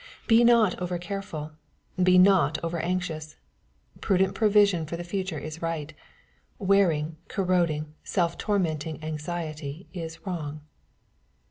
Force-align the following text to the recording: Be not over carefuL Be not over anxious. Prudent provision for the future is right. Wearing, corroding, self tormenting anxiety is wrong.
Be 0.25 0.43
not 0.43 0.81
over 0.81 0.97
carefuL 0.97 1.51
Be 2.01 2.17
not 2.17 2.57
over 2.63 2.79
anxious. 2.79 3.35
Prudent 3.99 4.33
provision 4.33 4.87
for 4.87 4.97
the 4.97 5.03
future 5.03 5.37
is 5.37 5.61
right. 5.61 5.93
Wearing, 6.57 7.17
corroding, 7.27 7.93
self 8.03 8.35
tormenting 8.35 9.03
anxiety 9.03 9.85
is 9.93 10.25
wrong. 10.25 10.61